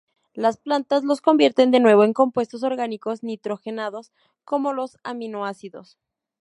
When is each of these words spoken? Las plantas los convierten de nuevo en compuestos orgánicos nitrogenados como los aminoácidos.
Las 0.33 0.57
plantas 0.57 1.03
los 1.03 1.21
convierten 1.21 1.69
de 1.69 1.79
nuevo 1.79 2.03
en 2.03 2.13
compuestos 2.13 2.63
orgánicos 2.63 3.21
nitrogenados 3.21 4.11
como 4.45 4.73
los 4.73 4.97
aminoácidos. 5.03 5.99